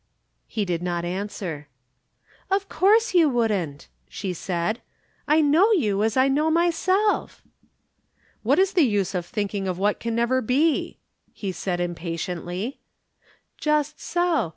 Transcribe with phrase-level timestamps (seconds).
[0.47, 1.67] He did not answer.
[2.49, 4.81] "Of course you wouldn't," she said.
[5.27, 7.43] "I know you as I know myself."
[8.41, 10.97] "What is the use of thinking of what can never be!"
[11.33, 12.79] he said impatiently.
[13.59, 14.49] "Just so.